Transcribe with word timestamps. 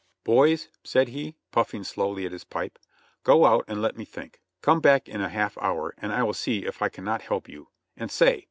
"Boys," 0.23 0.67
said 0.83 1.09
he, 1.09 1.35
puffing 1.51 1.83
slowly 1.83 2.25
at 2.25 2.31
his 2.31 2.43
pipe, 2.43 2.79
"go 3.23 3.45
out 3.45 3.63
and 3.67 3.83
let 3.83 3.95
me 3.95 4.03
think; 4.03 4.41
come 4.63 4.79
back 4.81 5.07
in 5.07 5.21
a 5.21 5.29
half 5.29 5.55
hour 5.59 5.93
and 5.99 6.11
I 6.11 6.23
will 6.23 6.33
see 6.33 6.65
if 6.65 6.81
I 6.81 6.89
cannot 6.89 7.21
help 7.21 7.47
you, 7.47 7.69
and 7.95 8.09
say! 8.09 8.39